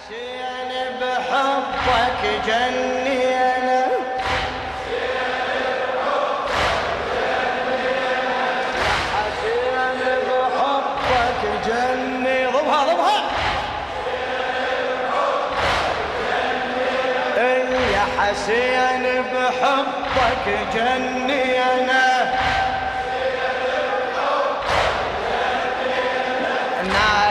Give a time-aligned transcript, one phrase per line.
[0.00, 3.86] حسين بحبك جني أنا.
[9.14, 9.76] حسين
[10.28, 12.46] بحبك جني.
[12.46, 13.20] ضبها ضبها.
[17.94, 22.06] يا حسين بحبك جني أنا.
[26.82, 27.29] ناديتك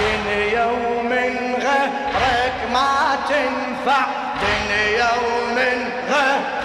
[0.00, 4.04] دنيا ومن غيرك ما تنفع
[4.42, 6.62] دنيا ومن غيرك.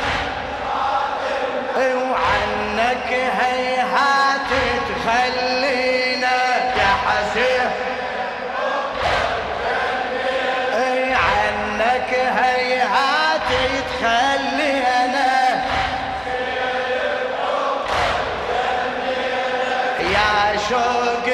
[1.78, 4.52] وعنك هيهات
[4.90, 6.38] تخلينا
[6.78, 7.70] يا حسين
[11.14, 13.50] عنك هيهات
[13.90, 15.66] تخلينا
[20.00, 21.27] يا شوقي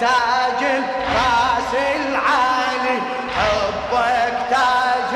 [0.00, 2.98] تاج الراس العالي
[3.36, 5.12] حبك تاج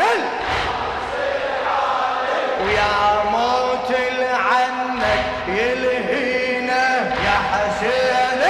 [2.65, 3.91] ويا موت
[4.51, 6.85] عنك يلهينا
[7.25, 8.43] يا حسين.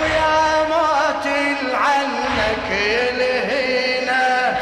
[0.00, 1.26] ويا موت
[1.74, 4.56] عنك يلهينا.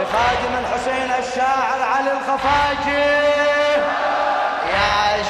[0.00, 3.24] لخادم الحسين الشاعر علي الخفاجي.
[4.74, 5.22] يا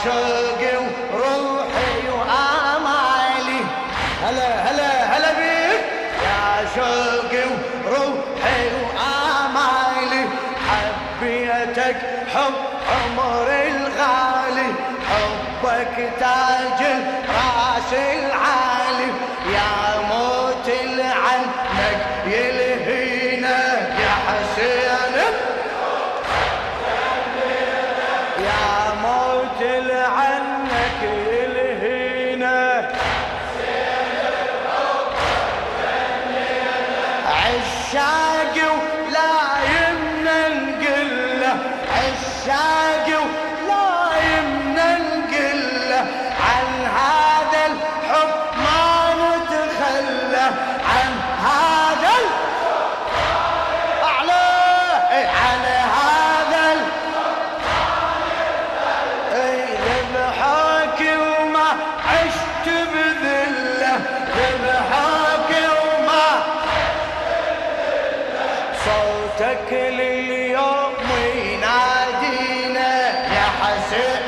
[69.99, 70.95] لليوم
[71.35, 72.91] ينادينا
[73.37, 74.23] يا حسين.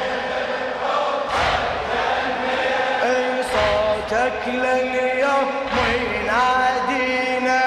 [3.04, 5.50] أي صوتك لليوم
[6.14, 7.62] ينادينا.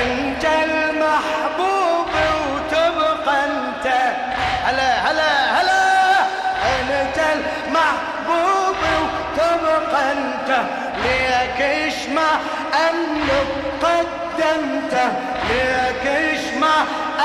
[0.00, 2.12] أنت المحبوب
[2.52, 3.86] وتبقى أنت.
[4.64, 5.82] هلا هلا هلا.
[6.72, 10.50] أنت المحبوب وتبقى أنت.
[11.04, 12.30] ليك اشمع
[12.74, 13.46] انك
[13.82, 15.08] قدمته
[15.48, 16.82] ليك اشمع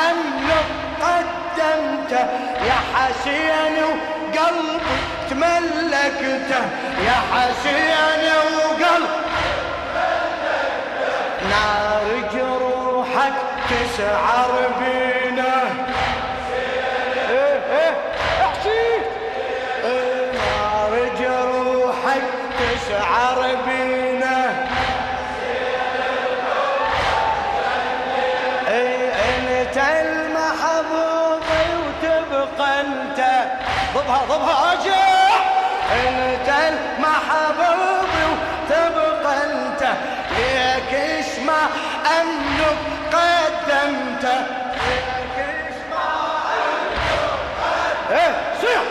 [0.10, 0.66] انك
[1.02, 2.26] قدمته
[2.68, 4.98] يا حسين وقلبي
[5.30, 6.62] تملكته
[7.06, 8.24] يا حسين
[8.58, 9.26] وقلبي
[11.50, 13.34] نار جروحك
[13.70, 15.25] تسعر بينا
[34.42, 35.46] اجح
[35.92, 39.84] انت المحبوب وتبقى انت.
[40.38, 41.68] ليك اسمع
[42.20, 42.78] انك
[43.14, 44.38] قدمته
[44.88, 46.16] ليك اسمع
[48.12, 48.82] إيه صيح.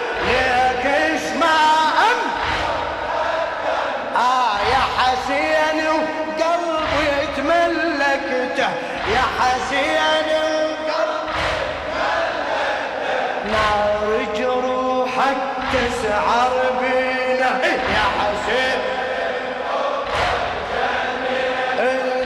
[15.75, 17.51] تسعر بينا
[17.95, 18.81] يا حسين.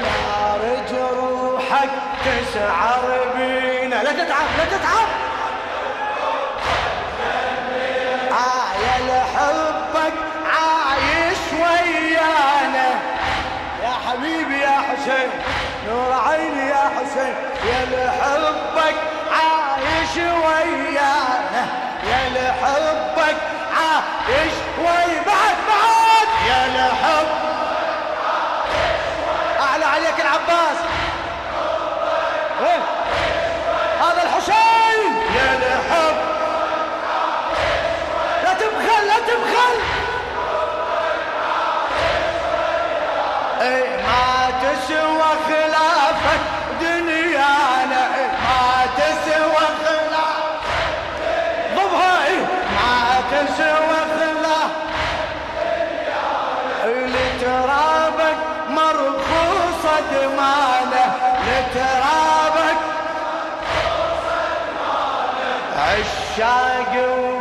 [0.03, 1.91] نار جروحك
[2.25, 3.05] تسعر
[3.37, 5.09] بينا لا تتعب لا تتعب.
[8.85, 8.97] يا
[10.55, 12.89] عايش ويانا.
[13.83, 15.31] يا حبيبي حسين
[15.89, 17.35] نور عيني يا حسين.
[17.71, 18.97] يا لحبك
[19.33, 21.65] عايش ويانا.
[22.11, 22.88] يا لحبك
[23.99, 26.29] عايش وي بعد بعد!
[26.49, 27.27] يا لحب
[29.61, 30.79] أعلى عليك العباس؟
[34.01, 35.17] هذا الحسين!
[35.37, 36.17] يا لحب
[38.45, 39.75] لا تبخل لا تبخل!
[43.61, 45.18] اي ما تسوى
[59.99, 61.15] مرخوصة دمانة
[61.47, 62.79] لترابك.
[65.77, 67.38] عشاق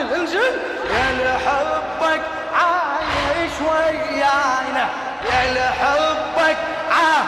[0.00, 0.52] انزل انزل
[0.90, 2.22] يا لحبك
[2.54, 4.86] عايش ويانا
[5.32, 6.56] يا لحبك
[6.90, 7.26] عايش.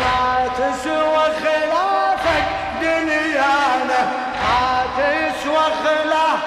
[0.00, 2.44] ما تسوى خلافك
[2.82, 4.02] دنيانا
[4.42, 6.40] ما تسوى خلاف.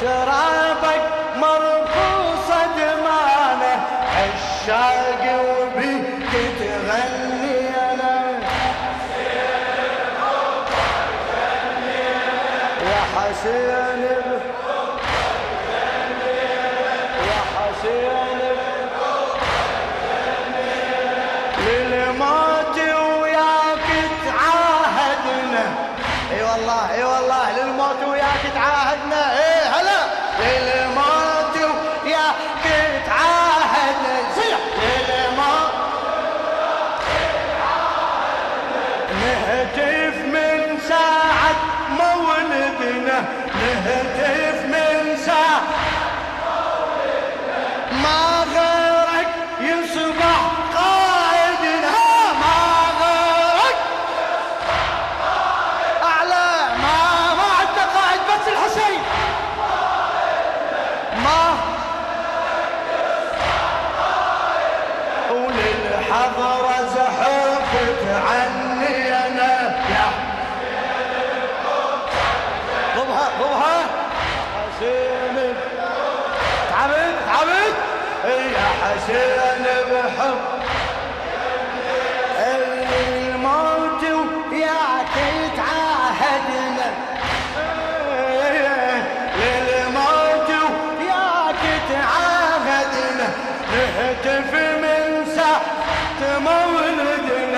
[0.00, 1.02] ترابك
[1.36, 3.74] مرقوصة دمانة
[4.16, 4.99] عشاق
[22.10, 22.78] للموت
[23.22, 23.88] وياك
[24.26, 25.64] تعاهدنا.
[26.32, 27.79] إي والله إي والله للموت
[68.30, 69.52] عني أنا.
[69.90, 70.08] يا.
[72.96, 73.78] ضبها ضبها
[74.54, 75.54] حسين.
[76.70, 77.76] تعبت تعبت.
[78.56, 80.38] يا حسين بحب.
[82.46, 84.02] الموت
[84.50, 85.14] وياك
[85.56, 86.88] تعاهدنا
[89.36, 93.28] للموت وياك تعاهدنا
[93.72, 97.49] نهتف من ساعة مولدنا.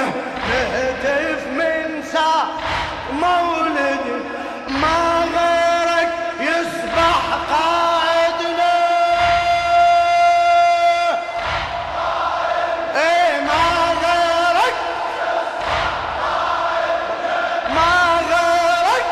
[0.52, 2.46] نهتف من ساعة.
[3.12, 4.22] مولدنا
[4.69, 8.75] ما غيرك يصبح قائدنا
[12.96, 13.64] إيه ما
[14.02, 14.76] غيرك؟
[17.75, 17.94] ما
[18.32, 19.06] غيرك؟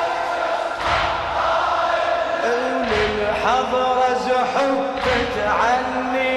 [2.45, 6.30] وللحضرة زحفت عني.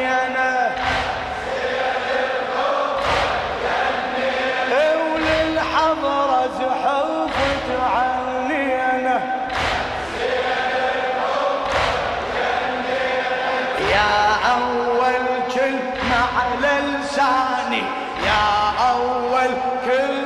[16.37, 17.83] على لساني.
[18.25, 19.51] يا أول
[19.85, 20.22] كلمة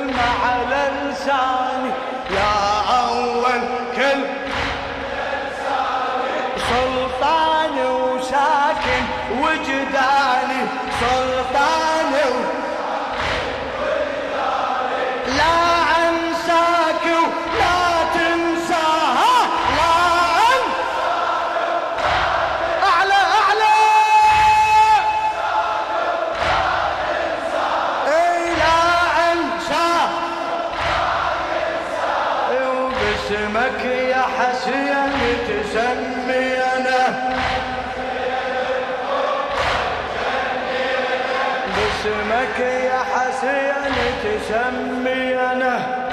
[42.28, 43.94] باسمك يا حسين
[44.24, 46.07] تسمي أنا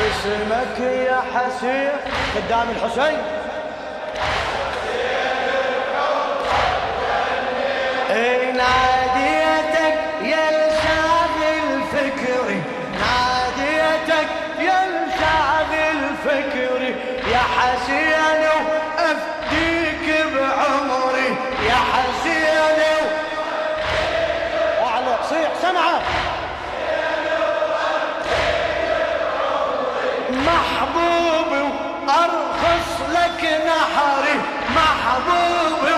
[0.00, 1.92] باسمك يا حسين
[2.36, 3.39] قدام الحسين.
[33.40, 34.40] لك نحري
[34.76, 35.94] محبوبي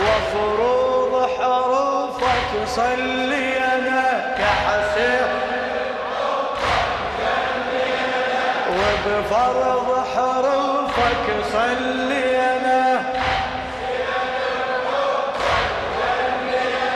[0.00, 5.28] وفروض حروفك صلي أنا كحسين.
[8.78, 12.82] وبفرض حروفك صلي أنا.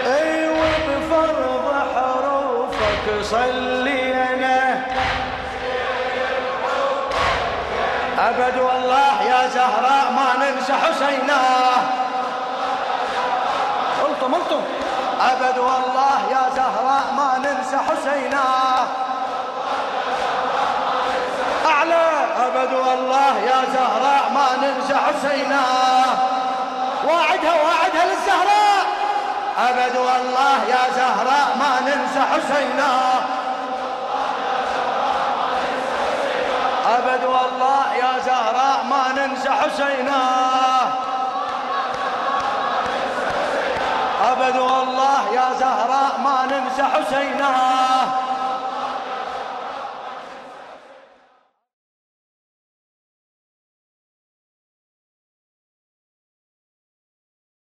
[0.06, 3.91] أيوه بفرض حروفك صلي
[8.28, 11.40] أبد والله يا زهراء ما ننسى حسينا.
[14.02, 14.62] قلتم قلتم
[15.20, 18.44] أبد والله يا زهراء ما ننسى حسينا.
[21.66, 22.10] أعلى.
[22.46, 25.62] أبد والله يا زهراء ما ننسى حسينا.
[27.04, 28.84] واعدها واعدها للزهراء.
[29.68, 33.21] أبد والله يا زهراء ما ننسى حسينا.
[37.62, 40.22] ابد والله يا زهراء ما ننسى حسينا
[44.32, 47.52] أبد والله يا زهراء ما ننسى حسينا